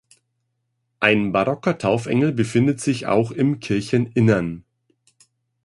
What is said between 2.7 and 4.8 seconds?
sich auch im Kircheninnern.